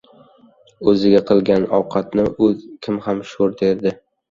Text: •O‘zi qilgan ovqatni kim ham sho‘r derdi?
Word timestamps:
•O‘zi 0.93 1.11
qilgan 1.33 1.67
ovqatni 1.81 2.27
kim 2.89 3.01
ham 3.07 3.23
sho‘r 3.35 3.57
derdi? 3.65 3.97